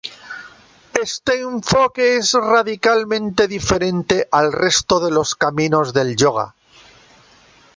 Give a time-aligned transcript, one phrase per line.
[1.07, 6.55] Este enfoque es radicalmente diferente al resto de los caminos del yoga.